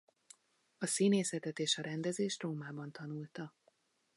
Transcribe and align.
A 0.77 0.85
színészetet 0.85 1.59
és 1.59 1.77
a 1.77 1.81
rendezést 1.81 2.41
Rómában 2.41 2.91
tanulta. 2.91 3.55